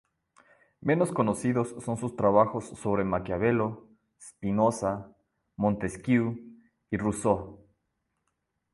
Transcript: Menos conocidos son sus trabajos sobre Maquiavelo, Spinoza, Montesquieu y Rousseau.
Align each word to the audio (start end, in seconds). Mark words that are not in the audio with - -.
Menos 0.81 1.11
conocidos 1.11 1.75
son 1.85 1.95
sus 1.95 2.15
trabajos 2.15 2.65
sobre 2.69 3.03
Maquiavelo, 3.03 3.87
Spinoza, 4.19 5.15
Montesquieu 5.57 6.39
y 6.89 6.97
Rousseau. 6.97 7.63